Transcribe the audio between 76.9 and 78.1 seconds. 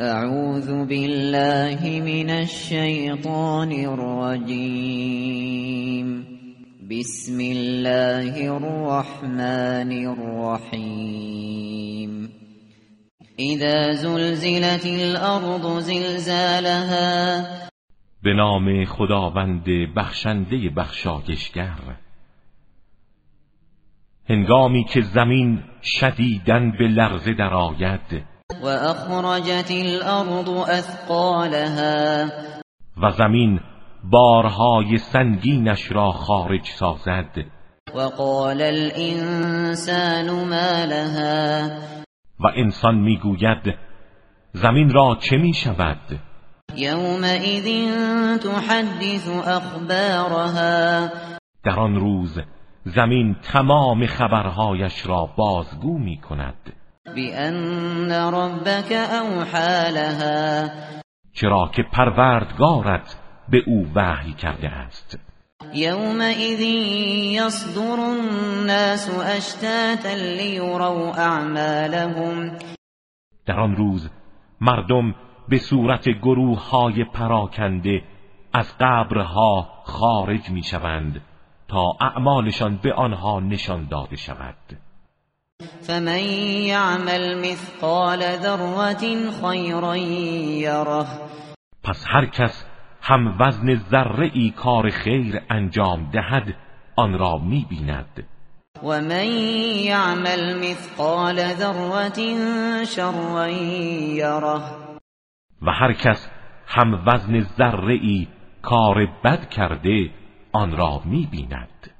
پراکنده